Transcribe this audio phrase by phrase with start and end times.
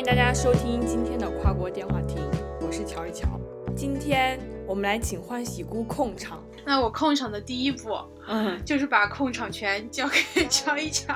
[0.00, 2.16] 迎大家收听今天的跨国电话亭，
[2.62, 3.38] 我是乔一乔。
[3.76, 6.42] 今天我们来请欢喜姑控场。
[6.64, 7.90] 那我控场的第一步，
[8.26, 10.16] 嗯，就是把控场权交给
[10.48, 11.14] 乔一乔。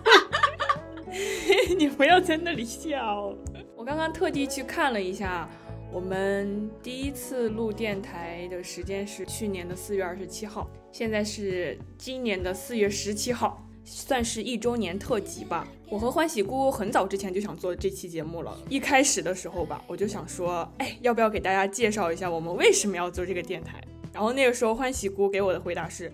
[1.76, 3.34] 你不要在那里笑。
[3.76, 5.46] 我刚刚特地去看了一下，
[5.92, 15.66] 我们第一次录电台的时间是去年的四月二十七号，现在是今年的四月十七号，算是一周年特辑吧。
[15.88, 23.82] 我和欢喜姑很早之前就想做这期节目了，一开始的时候吧，我就想说，哎，要不要给大家介绍一下我们为什么要做这个电台？
[24.12, 26.12] 然后那个时候欢喜姑给我的回答是。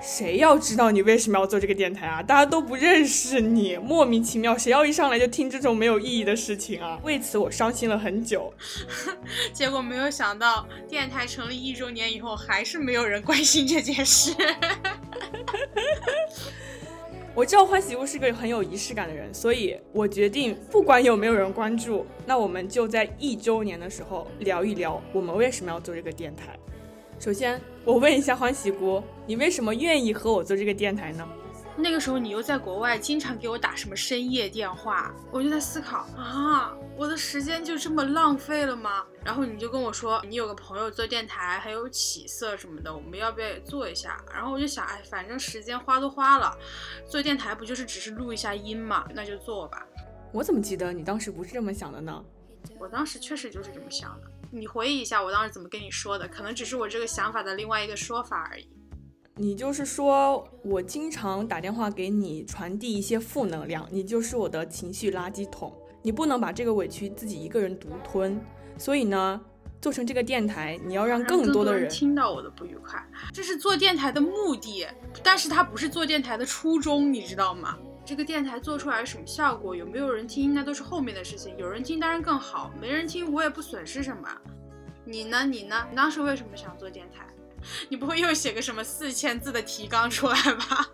[0.00, 2.22] 谁要知道你为什么要做这个电台啊？
[2.22, 6.98] 大家都不认识你，莫名其妙，谁要一上来就听这种没有意义的事情啊？
[7.04, 8.52] 为此我伤心了很久。
[9.52, 14.34] 结果没有想到，电台成立一周年以后，还是没有人关心这件事。
[17.36, 26.58] 我知道欢喜屋是个很有仪式感的人，所以我决定，不管有没有人关注，那我们就在一周年的时候聊一聊，我们为什么要做这个电台。
[27.20, 31.28] 首先，我问一下欢喜姑，你为什么愿意和我做这个电台呢？
[31.78, 39.04] 那个时候你又在国外，经常给我打什么深夜电话，我就在思考啊，我的时间就这么浪费了吗？
[39.22, 44.16] 然后你就跟我说，你有个朋友做电台很有起色什么的，我们要不要也做一下？
[44.32, 46.56] 然后我就想，哎，反正时间花都花了，
[47.06, 49.86] 做电台不就是只是录一下音嘛，那就做吧。
[50.32, 52.24] 我怎么记得你当时不是这么想的呢？
[52.78, 54.30] 我当时确实就是这么想的。
[54.50, 56.26] 你回忆一下，我当时怎么跟你说的？
[56.26, 58.68] 可能只是我这个想法的另外一个说法而已。
[59.38, 65.70] 你就是说我经常打电话给你，传递一些负能量，你就是我的情绪垃圾桶，
[66.00, 68.40] 你不能把这个委屈自己一个人独吞。
[68.78, 69.38] 所以呢，
[69.78, 72.98] 做成这个电台，你要让更多的人听到我的不愉快，
[73.30, 74.86] 这是做电台的目的，
[75.22, 77.76] 但是它不是做电台的初衷，你知道吗？
[78.06, 81.54] 这个电台做出来什么效果，有没有人听，那都是后面的事情。
[81.58, 84.26] 有人听当然更好，没人听我也不损失什么。
[85.04, 85.44] 你呢？
[85.44, 85.86] 你呢？
[85.90, 87.26] 你当时为什么想做电台？
[87.88, 90.88] 你不会又写个什么四千字的提纲出来吧？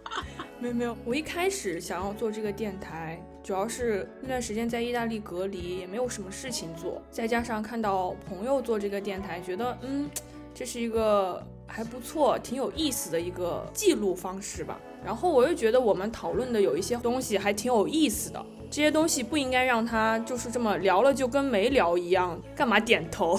[0.59, 10.09] 没 有没有，我一开始想要做这个电台，主要是那段时间在意大利隔离，也没有什么事情做，再加上看到朋友做这个电台，觉得嗯，
[10.55, 14.79] 这是一个还不错、挺有意思的一个记录方式吧。
[15.05, 23.37] 然后我又觉得我们讨论的有一些东西还挺有意思的，这些东西不应该让他就是这么聊了就跟没聊一样，干嘛点头？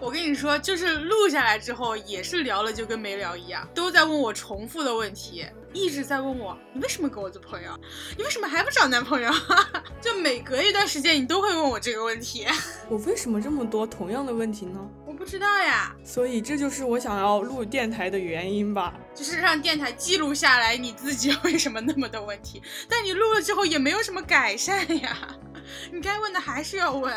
[0.00, 7.78] 我跟你说，就是录下来之后也是聊了就跟没聊一样，都在问我重复的问题，一直在问我你为什么跟我做朋友，
[8.16, 9.30] 你为什么还不找男朋友？
[10.00, 12.46] 就每隔一段时间你都会问我这个问题。
[12.88, 14.80] 我为什么这么多同样的问题呢？
[15.06, 15.94] 我不知道呀。
[16.04, 25.16] 所以这就是我想要录电台的原因吧，就是让电台记录下来你自己 为什么那么多问题，但你录了之后也没有什么改善呀，
[25.92, 27.12] 你该问的还是要问。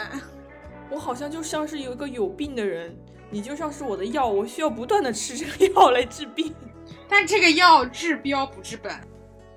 [0.91, 2.93] 我好像就像是有一个有病的人，
[3.29, 6.53] 你就像是我的药，我需要不断的吃这个药来治病。
[7.07, 8.93] 但这个药治标不治本。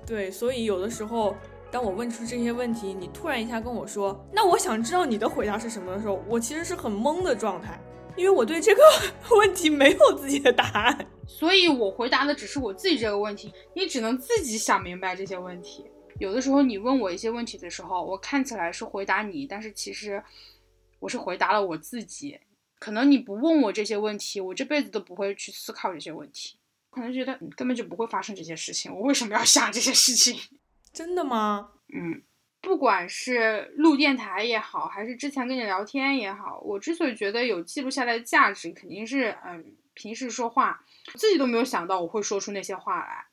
[0.05, 1.35] 对，所以有的时候，
[1.69, 7.77] 当我问出这些问题，你突然一下跟我说，那我想知道你的回答是什么的时候，我其实是很懵的状态，
[8.15, 8.81] 因为我对这个
[9.37, 11.07] 问题没有自己的答案。
[11.27, 15.85] 所以我回答的只是我自己这个问题，你只能自己想明白这些问题。
[16.19, 20.23] 有的时候你问我一些问题的时候，我看起来是回答你，但是其实。
[21.05, 22.39] 我是回答了我自己，
[22.79, 26.57] 可能你不问我这些问题，我这辈子都不会去思考这些问题，
[26.89, 30.39] 可能觉得根本就不会发生这些事情，我为什么要想这些事情？
[30.91, 31.73] 真的吗？
[31.93, 32.23] 嗯，
[32.59, 40.83] 不管是录电台也好，还是之前跟你聊天也好，我之所以觉得有记录下来的价值，肯定是嗯，平时说话
[41.13, 43.27] 自己都没有想到我会说出那些话来。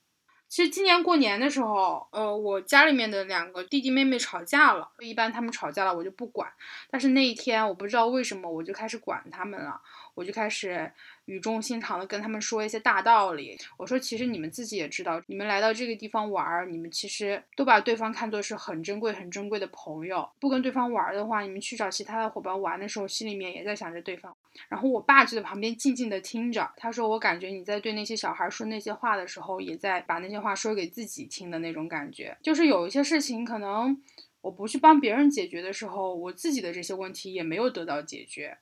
[0.53, 4.87] 其实今年过年的时候，呃，我家里面的两个弟弟妹妹吵架了。
[4.99, 6.53] 一般他们吵架了，我就不管。
[6.91, 9.81] 但是那一天，我不知道为什么，我就开始管他们了。
[10.15, 10.91] 我就开始
[11.25, 13.57] 语重心长的跟他们说一些大道理。
[13.77, 20.29] 我说，其实你们自己也知道，你们来到这个地方玩儿，你们其实都把对方看作是很珍贵、很珍贵的朋友。
[20.39, 24.37] 不跟对方玩儿的话，你们去找其他的伙伴玩的时候，心里面也在想着对方。
[24.69, 32.37] 然后我爸就在旁边静静的听着，他说：“我感觉你在对那些小孩说那些话的时候，也在把那些话说给自己听的那种感觉。
[32.43, 33.99] 就是有一些事情，可能
[34.43, 38.59] 我不去帮别人解决的时候，我自己的这些问题也没有得到解决。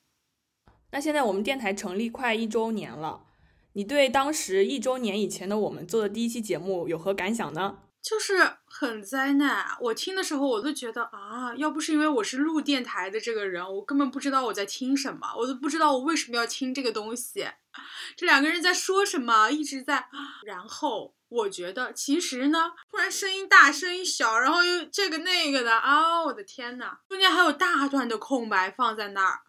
[0.93, 3.25] 那现在我们电台成立快一周年了，
[3.75, 17.45] 你对当时一周年以前的我们做的第一期节目有何感想呢？”就是很灾难，我听的时候我都觉得啊，要不是因为我是录电台的这个人，我根本不知道我在听什么，我都不知道我为什么要听这个东西。
[18.17, 20.07] 这两个人在说什么，一直在，
[20.47, 29.41] 然后我觉得其实呢，突然声音大声音小，然后又这个那个的啊，我的天呐，中间还有大段的空白放在那儿，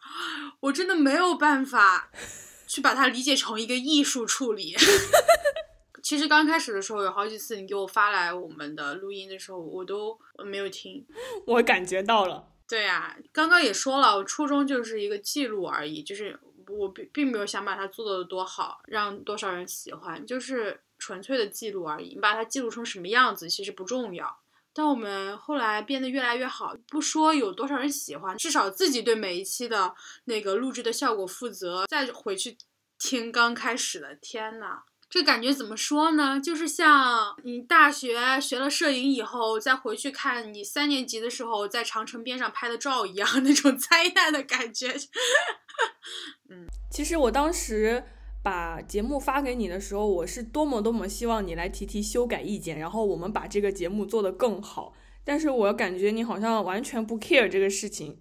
[0.61, 2.11] 我真的没有办法
[2.67, 4.75] 去把它理解成一个艺术处理。
[6.03, 11.05] 其实刚开始的时候有好几次你给我发来我们的录音的时候，我都没有听。
[11.45, 12.47] 我感觉到了。
[12.67, 22.13] 对呀，刚刚也说了，我初衷就是一个记录而已，就是我并并没有想把它做的多好，让多少人喜欢，就是纯粹的记录而已。
[22.13, 24.39] 你把它记录成什么样子其实不重要。
[24.73, 29.93] 但我们后来变得越来越好，不说有多少人喜欢，至少自己对每一期的
[30.25, 31.85] 那个录制的效果负责。
[31.87, 32.57] 再回去
[32.97, 34.83] 听刚开始的，天呐！
[35.09, 36.39] 这感觉怎么说呢？
[36.39, 44.95] 就是像你大学学了摄影以后，再回去看你三年级的时候在长城边上拍的照一样，那种 灾难的感觉。
[46.49, 48.01] 嗯，其实我当时
[48.43, 54.93] 把节目发给你的时候，我是多么多么希望你来提提修改意见，然后我们把这个节目做得更好。
[55.23, 58.17] 但是我感觉你好像完全不 care 这个事情，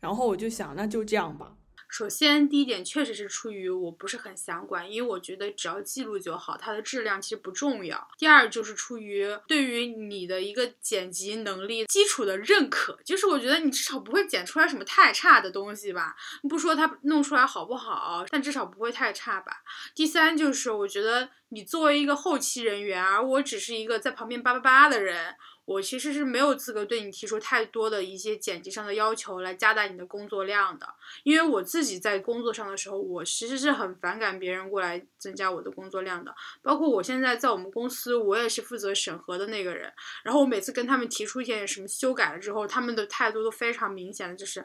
[0.00, 1.56] 然后我就想，那就这样吧。
[1.90, 8.08] 首先，第一点确实是出于我不是很想管，因为我觉得只要记录就好，它的质量其实不重要。
[8.16, 16.16] 第二就是出于对于你的一个剪辑能力基础的认可，就是我觉得你至少不会剪出来什么太差的东西吧？
[16.48, 19.62] 不说它弄出来好不好，但至少不会太差吧。
[19.92, 25.34] 第三就是我觉得你作为一个后期人员，而我只是一个在旁边叭叭叭的人。
[25.70, 36.34] 我其实是没有资格对你提出太多的一些剪辑上的要求来加大你的工作量的，因为我自己在工作上的时候，我其实是很反感别人过来增加我的工作量的。
[36.60, 39.92] 包括我现在在我们公司，我也是负责审核的那个人。
[40.24, 44.58] 然后我每次跟他们提出一些什么修改了之后，他们的态度都非常明显的就是，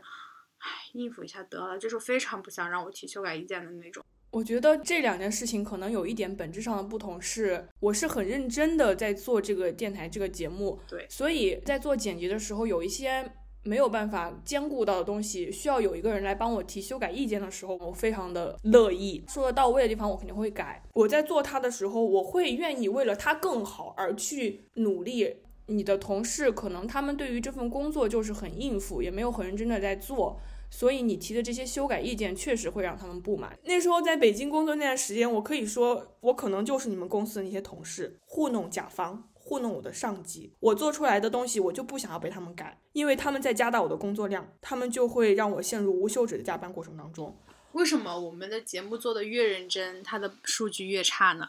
[0.57, 4.03] 唉，应付一下得了，就是非常不想让我提修改意见的那种。
[4.35, 13.31] 我觉得这两件事情可能有一点本质上的不同，是我是很认真的在做这个电台这个节目，对，所以在做剪辑的时候，有一些
[13.63, 19.23] 没有办法兼顾到的东西，需要有一个人来帮我提修改意见的时候，我非常的乐意。
[19.29, 20.83] 说的到位的地方，我肯定会改。
[20.91, 25.33] 我在做它的时候，我会愿意为了它更好而去努力。
[25.67, 30.37] 你的同事可能他们对于这份工作就是很应付，也没有很认真的在做。
[30.69, 33.57] 所以你提的这些修改意见确实会让他们不满。
[33.63, 40.53] 那时候在北京工作那段时间，我可以说我可能就是你们公司的那些同事糊弄甲方，糊弄我的上级。
[40.59, 47.37] 我做出来的东西，我就不想要被他们改，因为他们在加大我的工作量，他们就会让我陷入无休止的加班过程当中。
[47.73, 51.45] 为什么我们的节目做的越认真，它的数据越差呢？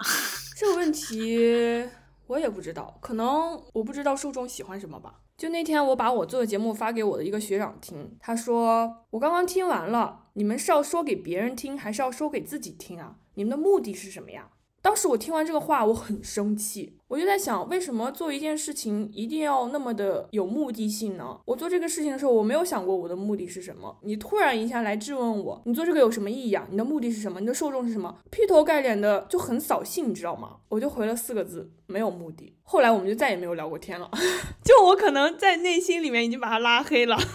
[0.56, 1.88] 这个问题
[2.26, 5.20] 我也不知道，可能我不知道受众喜欢什么吧。
[5.36, 13.16] 就那天，我把我做的节目发给我的一个学长听，他说：“我刚刚听完了，你们是要说给别人听，还是要说给自己听啊？
[13.34, 14.48] 你们的目的是什么呀？”
[14.86, 21.40] 当时我听完这个话，我很生气，我就在想，为什么做一件事情一定要那么的有目的性呢？
[21.44, 23.98] 我做这个事情的时候，我没有想过我的目的是什么。
[24.04, 26.64] 你突然一下来质问我，你做这个有什么意义啊？
[26.70, 27.40] 你的目的是什么？
[27.40, 28.16] 你的受众是什么？
[28.30, 30.58] 劈头盖脸的就很扫兴，你知道吗？
[30.68, 32.56] 我就回了四个字：没有目的。
[32.62, 34.08] 后来我们就再也没有聊过天了，
[34.64, 37.18] 就我可能在内心里面已经把他拉黑了。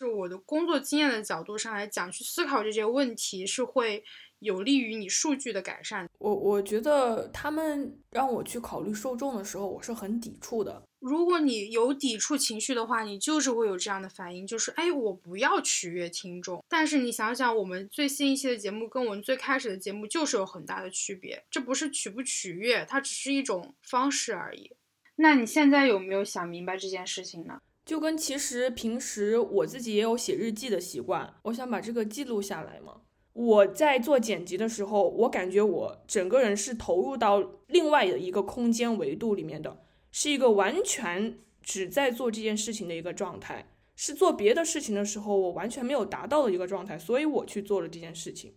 [0.00, 4.02] 就我的工作经验的角度上来讲，去思考这些问题是会。
[4.40, 6.08] 有利于你数据的改善。
[6.18, 10.82] 我我觉得他们让我去考虑受众的时候，我是很抵触的。
[10.98, 16.62] 如果你有抵触情绪的话，你就是会有这样的反应，就是哎，我不要取悦听众。
[16.68, 21.42] 但是你想想，我们最新一期的节目跟我们最开始的节目就是有很大的区别。
[21.50, 24.72] 这不是取不取悦，它只是一种方式而已。
[25.16, 27.60] 那你现在有没有想明白这件事情呢？
[27.86, 33.00] 就跟其实平时我自己也有写日记的习惯，我想把这个记录下来嘛。
[33.40, 39.82] 我在做剪辑的时候，我感觉我整个人是投入到另外的一个空间维度里面的，
[40.12, 48.52] 是一个完全只在做这件事情的一个状态，是做别的事情的时候我完全没有达到的一个状态，所以我去做了这件事情。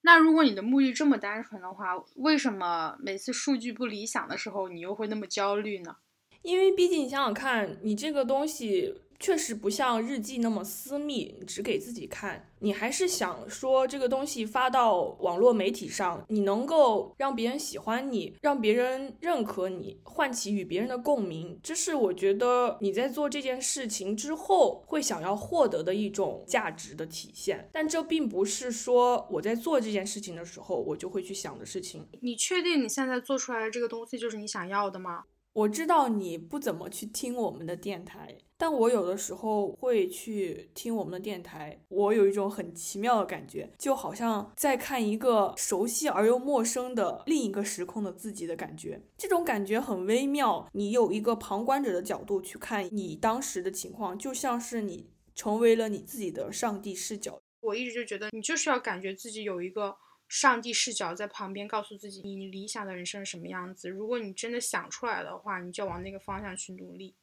[0.00, 5.96] 那如果你的目的这么单纯的话，为什么每次数据不理想的时候，你又会那么焦虑呢？
[6.40, 9.02] 因为毕竟你想想看，你这个东西。
[9.18, 12.50] 确实不像日记那么私密，只给自己看。
[12.60, 27.68] 你还是想说这个东西发到网络媒体上，你能够让别人喜欢你，让别人认可你，唤起与别人的共鸣，这是我觉得你在做这件事情之后会想要获得的一种价值的体现。
[27.72, 32.08] 但这并不是说我在做这件事情的时候我就会去想的事情。
[32.22, 35.24] 你确定你现在做出来的这个东西就是你想要的吗？
[35.52, 41.78] 我知道你不怎么去听我们的电台，但我有的时候会去听我们的电台。
[41.88, 49.02] 我有一种很奇妙的感觉，就好像在看一个熟悉而又陌生的另一个时空的自己的感觉。
[49.16, 50.68] 这种感觉很微妙。
[50.72, 57.40] 你有一个旁观者的角度去看你当时的情况，就像是你成为了你自己的上帝视角。
[57.60, 59.96] 我一直就觉得，你就是要感觉自己有一个。
[60.26, 63.90] 上帝视角在旁边告诉自己，你理想的人生是什么样子。
[63.90, 67.14] 如果你真的想出来的话，你就往那个方向去努力。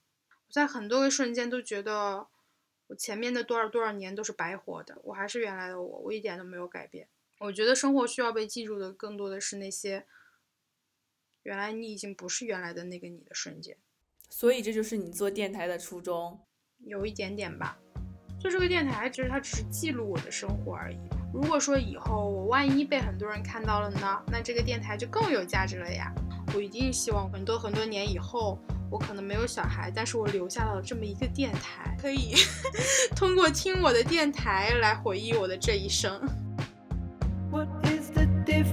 [0.52, 2.28] 我在很多个瞬间都觉得，
[2.88, 4.98] 我前面的多少多少年都是白活的。
[5.06, 7.08] 我还是原来的我，我一点都没有改变。
[7.40, 10.06] 我觉得生活需要被记住的，更多的是那些
[11.44, 13.78] 原来你已经不是原来的那个你的瞬间。
[14.30, 16.42] 所以这就是你做电台的初衷，
[16.80, 17.80] 有一点点吧。
[18.38, 20.98] 做这个电台，其实它只是记录我的生活而已。
[21.34, 26.14] 如果说以后我万一被很多人看到了呢，那这个电台就更有价值了呀！
[26.54, 32.34] 我一定希望很多很多年以后，我可能没有小孩，但是我留下了这么一个电台，可以
[33.16, 36.20] 通过听我的电台来回忆我的这一生。
[38.44, 38.66] 电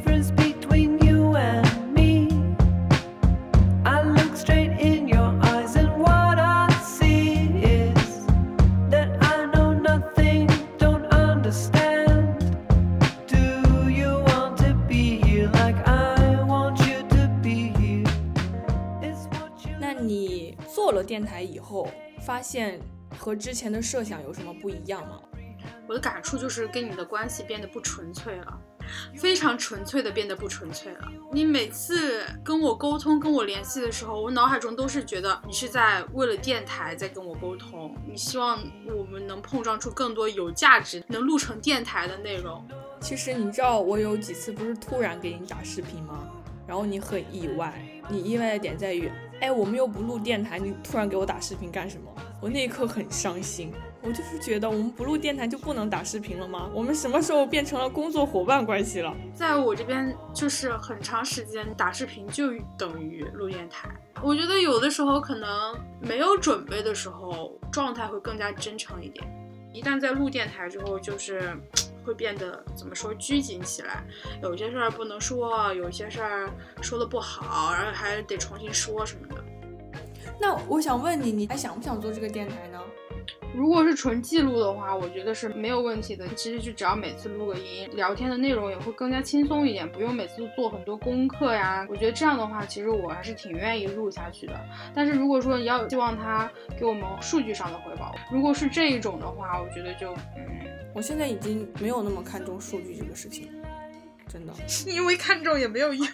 [22.39, 22.79] 发现
[23.19, 25.21] 和之前的设想有什么不一样吗？
[25.89, 28.61] 我的感触就是跟你的关系变得不纯粹了，
[29.17, 31.09] 非常纯粹的变得不纯粹了。
[31.33, 38.63] 你每次跟我沟通、跟我联系的时候，我脑海中都是觉得你是在为了电台在跟我沟通，你希望
[38.97, 42.65] 我们能碰撞出更多有价值、能录成电台的内容。
[43.01, 46.31] 其实你知道我有几次不是突然给你打视频吗？
[46.69, 47.75] 然后你很意外，
[48.09, 49.11] 你意外的点在于。
[49.41, 52.11] 哎，我们又不录电台，你突然给我打视频干什么？
[52.41, 56.69] 我那一刻很伤心，我就是觉得我们不录电台就不能打视频了吗？
[56.75, 59.15] 我们什么时候变成了工作伙伴关系了？
[59.35, 63.89] 在我这边，就是很长时间打视频就等于录电台。
[64.23, 65.49] 我觉得有的时候可能
[66.01, 69.25] 没有准备的时候，状态会更加真诚一点。
[69.73, 71.57] 一旦在录电台之后，就是
[72.09, 74.03] 会变得怎么说拘谨起来，
[74.43, 76.51] 有些事儿不能说，有些事儿
[76.81, 79.45] 说的不好，然后还得重新说什么的。
[80.41, 82.81] 那我想问你，你还想不想做这个电台呢？
[83.59, 86.29] 如果是纯记录的话，我觉得是没有问题的。
[86.37, 91.85] 其实就只要每次录个音，聊天的内容也会更加轻松一点，不用每次都做很多功课呀。
[91.91, 94.55] 我觉得这样的话，其实我还是挺愿意录下去的。
[94.95, 96.49] 但是如果说你要希望他
[96.79, 100.45] 给我们数据上的回报，如果是这一种的话，我觉得就嗯，
[100.95, 103.51] 我现在已经没有那么看重数据这个事情，
[104.29, 104.53] 真的，
[104.87, 106.07] 因为看重也没有用。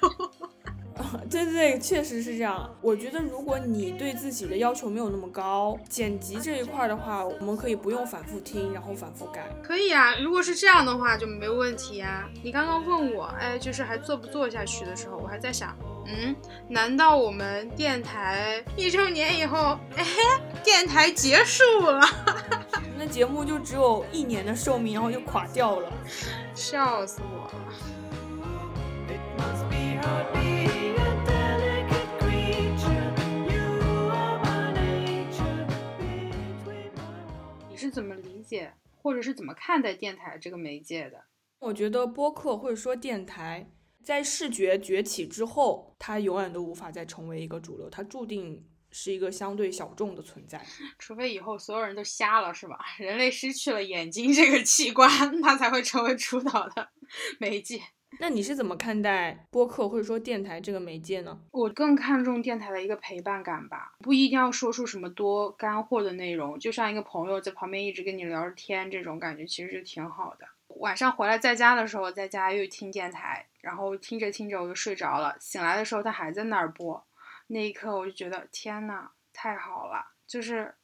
[1.30, 2.68] 对对对，确实是这样。
[2.80, 9.48] 我觉得如果你对自己的要求没有那么高，剪辑这一块的话，我们可以不用反复听，然后反复改。
[9.62, 12.28] 可以啊，如果是这样的话就没问题啊。
[12.42, 16.34] 你刚刚问我，哎，就是还做不做下去的时候，我还在想，嗯，
[16.68, 20.04] 难道我们电台一周年以后，哎，
[20.62, 22.00] 电台结束了？
[22.96, 25.92] 那节目就只有一年的寿命，然后就垮掉了，
[26.54, 27.63] 笑死我了。
[37.94, 41.24] 怎么理解，或者是怎么看待电台这个媒介的？
[41.60, 43.70] 我觉得播客或者说电台，
[44.02, 50.60] 在视觉崛起之后，它永远都无法再成为一个主流，它注定是一个相对小众的存在。
[50.98, 52.78] 除非以后所有人都瞎了，是吧？
[52.98, 55.08] 人类失去了眼睛这个器官，
[55.40, 56.88] 它才会成为主导的
[57.38, 57.80] 媒介。
[58.20, 61.38] 那你是怎么看待播客或者说电台这个媒介呢？
[61.50, 70.46] 我更看重电台的一个陪伴感吧，不一定要说出什么多干货的内容，就像一个朋友在旁边一直跟你聊着天，这种感觉其实就挺好的。
[70.76, 77.06] 晚上回来在家的时候，在家又听电台，然后听着听着我就睡着了，醒来的时候他还在那儿播，
[77.48, 80.74] 那一刻我就觉得天呐，太好了，就是。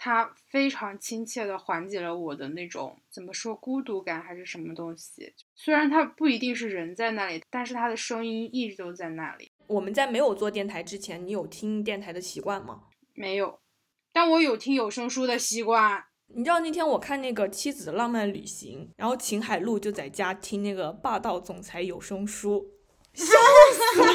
[0.00, 5.34] 它非常亲切的缓解了我的那种怎么说孤独感还是什么东西。
[5.56, 9.50] 虽然它不一定是人在那里，但是它的声音一直都在那里。
[9.66, 12.84] 我们在没有做电台之前，你有听电台的习惯吗？
[13.12, 13.58] 没有，
[14.12, 16.04] 但我有听有声书的习惯。
[16.28, 22.70] 你知道那天我看那个《妻子的浪漫旅行》，然后秦海璐就在家听那个霸道总裁有声书，
[23.14, 24.12] 笑死了！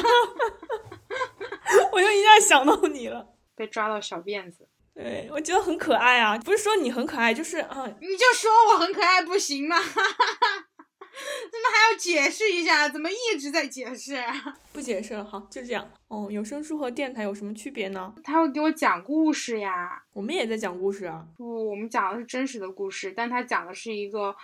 [1.92, 4.66] 我就一下想到你了，被抓到小辫子。
[4.94, 9.76] 对，我觉得很可爱啊，不是说你很可爱，就是啊，你就说我很可爱不行吗？
[9.84, 14.22] 怎么还要解释一下，怎么一直在解释？
[14.72, 15.88] 不解释了好，就这样。
[16.08, 18.12] 哦，有声书和电台有什么区别呢？
[18.22, 20.02] 他会给我讲故事呀。
[20.12, 21.24] 我们也在讲故事啊。
[21.36, 24.34] 不，我们讲的是真实的故事，但他讲的是一个。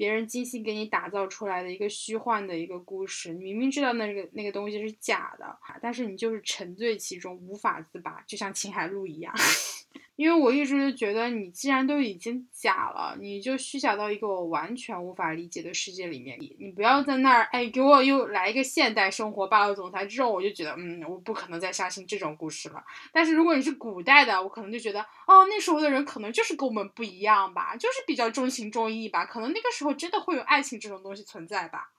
[0.00, 9.30] 别人精心给你打造出来的一个虚幻的一个故事，你明明知道那个那个东西是假的，但是你就是沉醉其中无法自拔，就像秦海璐一样。
[10.20, 22.84] 因为我一直就觉得，你既然都已经假了，你就虚假到一个我完全无法理解的世界里面，你你不要在那儿，哎，给我又来一个现代生活霸道总裁，这种我就觉得，嗯，我不可能再相信这种故事了。
[23.10, 31.90] 但是如果你是古代的，我可能就觉得，哦，那时候的人可能就是跟我们不一样吧，就是比较重情重义吧，可能那个时候真的会有爱情这种东西存在吧。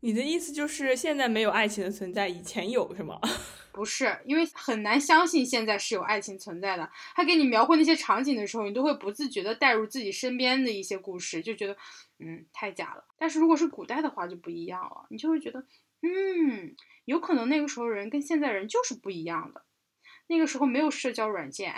[0.00, 3.20] 你的意思就是现在没有爱情的存在，以前有是吗？
[3.72, 6.90] 不是，因为很难相信现在是有爱情存在的。
[7.14, 11.76] 他给你描绘那些场景的时候，你都会不自觉的带入自己身边的一些故事，就觉得，
[12.18, 13.04] 嗯，太假了。
[13.16, 15.60] 但是如果是古代的话就不一样了，你就会觉得，
[16.02, 19.62] 嗯，有可能那个时候人跟现在人就是不一样的。
[20.26, 21.74] 那个时候没有社交软件。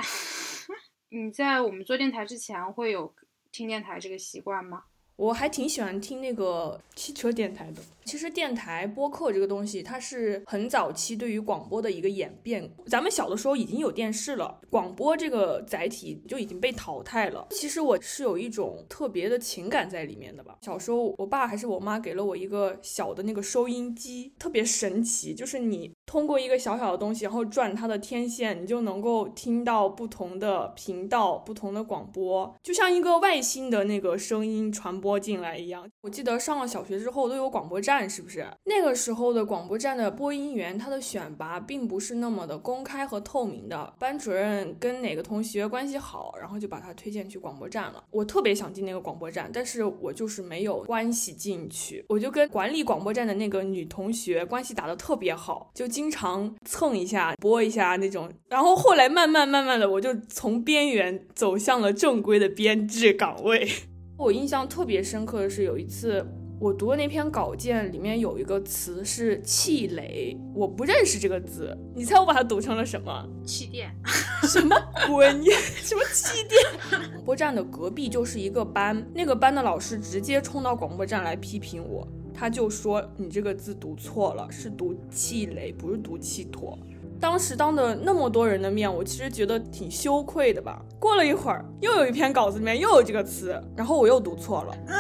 [1.11, 3.15] 你在我们做电台之前会有
[3.51, 4.85] 听电台这个习惯吗？
[5.17, 7.83] 我还挺喜欢听那个汽车电台的。
[8.05, 12.69] 其实电台播客这个东西，它是很早期对于广播的一个演变。
[12.87, 17.47] 咱们小的时候已经有电视了，广播这个载体就已经被淘汰了。
[17.51, 20.57] 其实我是有一种特别的情感在里面的吧。
[20.63, 35.23] 小时候，我爸还是我妈给了我一个小的那个收音机，特别神奇，就是你通过一个小小的东西，然后转它的天线，你就能够听到不同的频道、不同的广播，就像一个外星的那个声音传播。
[35.23, 38.45] 进来一样，我记得上了小学之后都有广播站，是不是？
[38.65, 43.95] 那个时候的广播站的播音员，他的选拔并不是那么的公开和透明的。
[44.01, 48.03] 班主任跟哪个同学关系好，然后就把他推荐去广播站了。
[48.11, 52.05] 我特别想进那个广播站，但是我就是没有关系进去。
[52.09, 58.29] 我就跟管理广播站的那个女同学关系打得特别好，就经常蹭一下、播一下那种。
[58.49, 63.69] 然后后来慢慢慢慢的，我就从边缘走向了正规的编制岗位。
[64.17, 66.25] 我印象特别深刻的是，有一次
[66.61, 73.29] 我读的那篇稿件里面有一个词是气雷，我不认识这个字，你猜我把它读成了什么？
[73.45, 73.93] 气垫？
[74.47, 74.77] 什么
[75.09, 75.33] 鬼？
[75.35, 77.11] 你什么气垫？
[77.11, 86.79] 广播站的隔壁就是一个班，那个班的老师直接冲到广播站来批评我，他就说你这个字读错了，是读气雷，不是读气坨。
[87.23, 90.83] 当时当着那么多人的面，我其实觉得挺羞愧的吧。
[90.99, 94.73] 过了一会儿，又有一篇稿子里面又有这个词，然后我又读错了。
[94.93, 94.99] 啊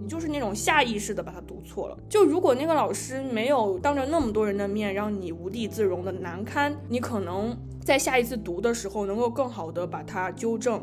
[0.00, 1.98] 你就是那种下意识的把它读错了。
[2.08, 10.80] 就如果那个老师没有当着那么多人的面让你无地自容的难堪，你可能在下一次读的时候能够更好的把它纠正。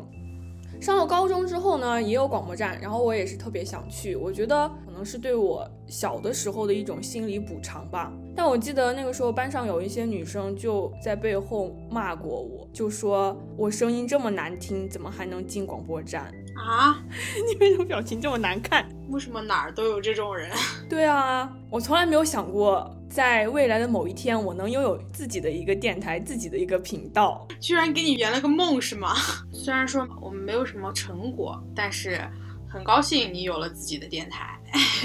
[0.82, 4.15] 上了高中之后呢，也有广播站，然后我也是特别想去。
[4.15, 8.12] 我觉得可能是对我小的时候的一种心理补偿吧。
[8.36, 16.34] 但我记得那个时候班上有一些女生就在背后骂过我，就说我声音这么难听，怎么还能进广播站
[16.65, 17.02] 啊？
[17.47, 18.88] 你为什么表情这么难看？
[19.10, 20.50] 为什么哪儿都有这种人？
[20.89, 22.95] 对啊，我从来没有想过。
[23.10, 29.13] 在未来的某一天，我能拥有自己的一个电台，自己的一个频道，居然给你圆了个梦，是吗？
[29.52, 32.21] 虽然说我们没有什么成果，但是
[32.69, 34.58] 很高兴你有了自己的电台，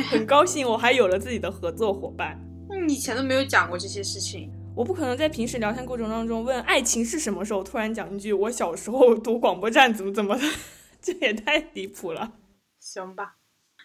[0.09, 2.41] 很高兴我还有了自己的合作伙伴。
[2.87, 10.45] 你以前都没有讲过这些事情，我不可能在平时聊天过程当中问爱情是什么时候，突然讲一句我小时候读广播站怎么怎么的，
[11.07, 12.33] 这也太离谱了。
[12.81, 13.37] 行吧，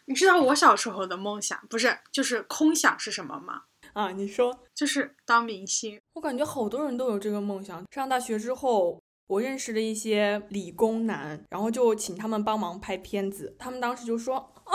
[0.05, 3.63] 你知道我小时候的梦想不是就是空想是什么吗？
[3.93, 7.85] 啊，你说就是当明星，我感觉好多人都有这个梦想。
[7.91, 13.55] 上大学之后，我认识了一些理工男，然后就请他们帮忙拍片子。
[13.59, 14.73] 他们当时就说：“啊，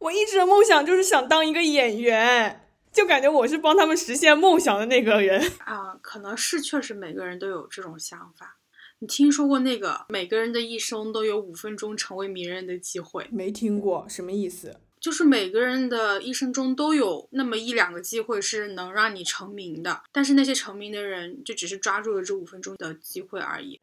[0.00, 8.58] 我一直的梦想就是想当一个演员，就感觉我是帮他们实现梦想的那个人。”啊，可能是确实每个人都有这种想法。
[8.98, 13.28] 你听说过那个每个人的一生都有五分钟成为名人的机会？
[13.30, 14.80] 没听过，什么意思？
[14.98, 23.78] 就是每个人的一生中都有那么一两个机会是能让你成名的，但是那些成名的人就只是抓住了这五分钟的机会而已。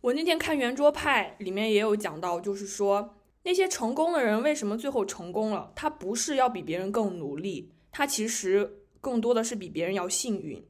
[0.00, 5.72] 我那天看圆桌派里面也有讲到，就是说那些成功的人为什么最后成功了？
[5.76, 10.64] 他不是要比别人更努力，他其实更多的是比别人要幸运。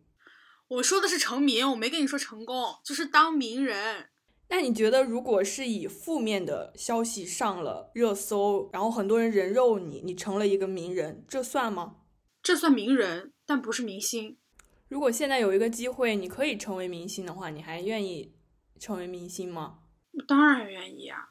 [0.68, 4.09] 我说的是成名，我没跟你说成功，就是当名人。
[4.48, 11.96] 那你觉得，如果是以负面的消息上了热搜，然后很多人人肉你，你成了一个名人，这算吗？
[12.42, 14.38] 这算名人，但不是明星。
[14.88, 18.35] 如果现在有一个机会，你可以成为明星的话，你还愿意
[18.79, 19.81] 成为明星吗？
[20.29, 21.31] 当然愿意啊！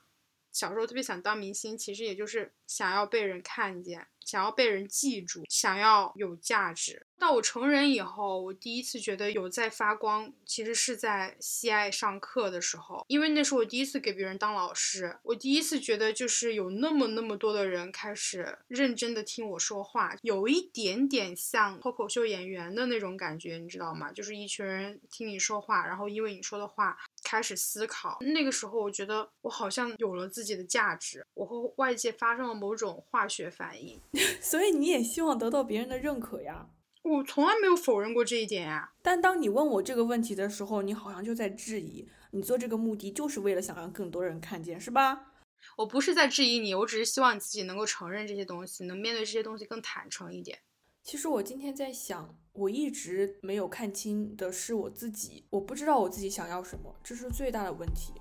[0.51, 7.05] 小时候特别想当明星，其实也就是想要被人看见，想要被人记住，想要有价值。
[7.19, 24.11] 到我成人以后，我第一次觉得有在发光，其实是在西爱上课的时候，因为那是我第一次给别人当老师，我第一次觉得就是有那么那么多的人开始认真的听我说话，有一点点像脱口秀演员的那种感觉，你知道吗？
[24.11, 28.17] 就是一群人听你说话，然后因为你说的话开始思考。
[28.19, 33.99] 那个时候，我觉得我好像有了自己的价值，我和外界发生了某种化学反应。
[34.41, 36.69] 所以你也希望得到别人的认可呀？
[37.03, 38.93] 我从来没有否认过这一点呀。
[39.01, 45.33] 但当你问我这个问题的时候，你好像就在质疑，你做这个目的就是为了想让更多人看见，是吧？
[45.77, 50.59] 我不是在质疑你，我只是希望你自己能够承认这些东西，能面对这些东西更坦诚一点。
[51.03, 58.13] 其实我今天在想，我一直没有看清的是我自己，我不知道我自己想要什么，这是最大的问题。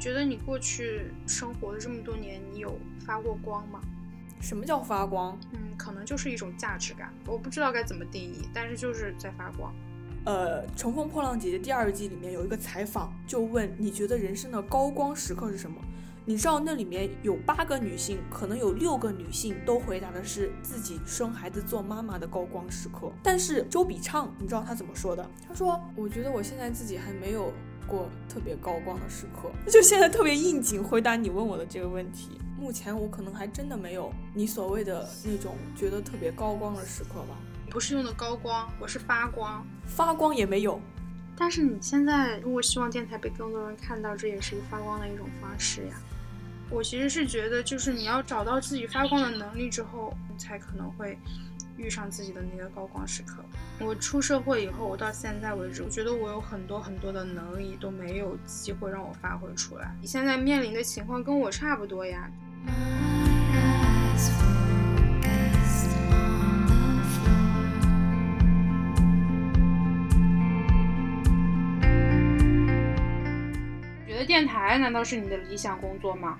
[0.00, 3.78] 你觉得你过去生活的这么多年，你有发过光吗？
[4.40, 5.38] 什么叫发光？
[5.52, 9.70] 嗯，可能就是一种价值感，我不知道该怎么定义，但是就是在发光。
[10.24, 15.78] 呃，《乘风破浪姐姐》第二季里面有一个采访，就问你觉得人生的高光时刻是什么？
[16.24, 23.12] 你知道那里面有八个女性，可能有六个女性都回答的是自己生孩子做妈妈的高光时刻。
[23.22, 25.30] 但是周笔畅，你知道她怎么说的？
[25.46, 27.52] 她说：“我觉得我现在自己还没有
[27.90, 32.38] 过特别高光的时刻。”就现在特别应景回答你问我的这个问题。
[32.58, 37.36] 目前我可能还真的没有你所谓的那种觉得特别高光的时刻吧。
[37.70, 40.80] 不是用的高光，我是发光，发光也没有。
[41.36, 45.94] 但是你现在如果希望电台被更多人看到，这也是一个发光的一种方式呀。
[46.68, 51.18] 我其实是觉得，就是你要找到自己发光的能力之后，你才可能会
[51.80, 53.42] 遇上自己的那个高光时刻。
[53.80, 59.96] 我出社会以后，我到现在为止，我觉得我有很多很多的能力都没有机会让我发挥出来。
[60.00, 62.30] 你现在面临的情况跟我差不多呀。
[74.06, 76.36] 觉得电台难道是你的理想工作吗？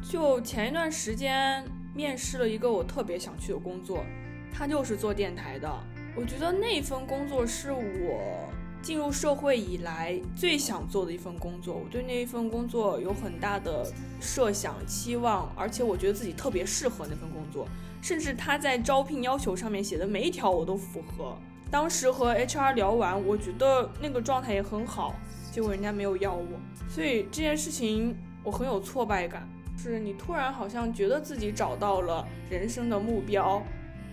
[0.00, 4.04] 就前一段时间面试了一个我特别想去的工作，
[4.52, 5.68] 他就是做电台的。
[6.14, 8.48] 我觉得那份工作是我。
[8.80, 13.84] 进入社会以来最想做的一份工作，我对那一份工作有很大的
[14.20, 17.66] 设想、期望，而且我觉得自己特别适合那份工作，
[18.00, 21.36] 甚至他在招聘要求上面写的每一条我都符合。
[21.72, 25.16] 当时和 HR 聊完，我觉得那个状态也很好，
[25.50, 26.46] 结果人家没有要我，
[26.88, 29.46] 所以这件事情我很有挫败感。
[29.76, 33.62] 是你突然好像觉得自己找到了人生的目标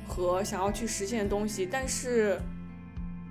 [0.08, 2.40] 和想要去实现的东西，但是。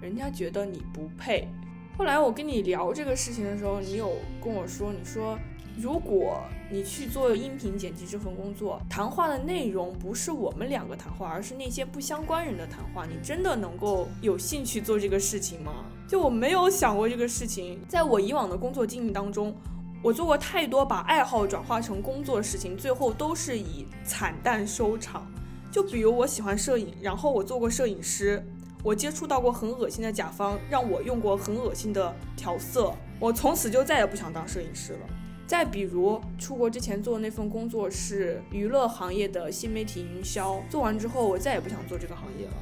[0.02, 1.48] 人家觉得你不配。
[1.96, 5.38] 后来我跟你聊这个事情的时候，你有跟我说，你说
[5.80, 15.86] 如果你去做音频剪辑这份工作，谈话的内容不是我们两个谈话，而是那些不相关人的谈话，你真的能够有兴趣做这个事情吗？
[16.06, 17.80] 就我没有想过这个事情。
[17.88, 19.56] 在我以往的工作经历当中，
[20.02, 25.26] 我做过太多把爱好转化成工作的事情，最后都是以惨淡收场。
[25.74, 28.40] 就比如我喜欢摄影，然后我做过摄影师。
[28.84, 35.00] 我接触到过很恶心的甲方，让我用过很恶心的调色，我从此就再也不想当摄影师了。
[35.48, 42.52] 再比如，出国之前做的那份工作是娱乐行业的新媒体营销，做完之后我再也不想做这个行业了。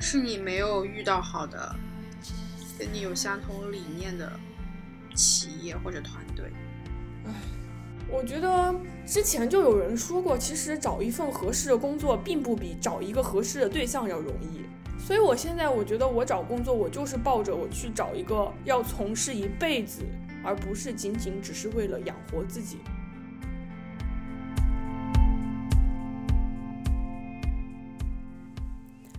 [0.00, 1.72] 是你没有遇到好的，
[2.76, 4.32] 跟你有相同理念的
[5.14, 6.50] 企业或者团队。
[8.08, 14.64] 我觉得之前就有人说过，其实找一份合适的工作，并不比找一个合适的对象要容易。
[14.98, 20.02] 所以，我现在我觉得我找工作，我就是抱着我去找一个要从事一辈子，
[20.42, 22.78] 而不是仅仅只是为了养活自己。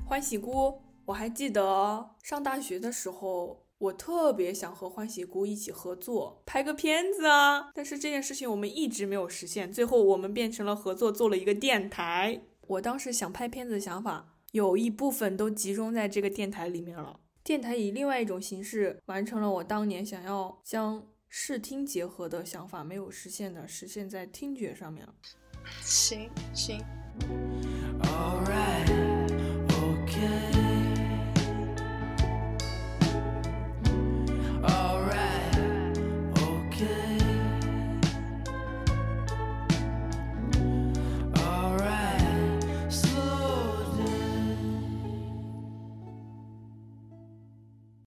[0.03, 0.73] 欢喜姑，
[1.07, 12.41] 我还记得上大学的时候，我特别想和欢喜姑一起合作拍个片子啊，但是这件事情我们一直没有实现，最后我们变成了合作做了一个电台。
[12.67, 14.33] 我当时想拍片子的想法。
[14.53, 17.19] 有一部分都集中在这个电台里面了。
[17.43, 25.13] 电台以另外一种形式完成了我当年想要将视听结合的想法，没有实现的，实现在听觉上面了。
[25.81, 26.81] 行行。
[28.03, 28.87] All right,
[29.67, 30.56] okay.